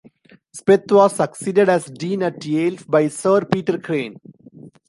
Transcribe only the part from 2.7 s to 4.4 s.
by Sir Peter Crane.